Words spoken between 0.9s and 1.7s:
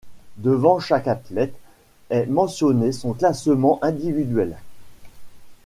athlète,